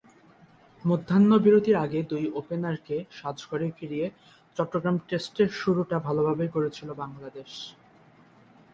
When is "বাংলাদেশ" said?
6.93-7.51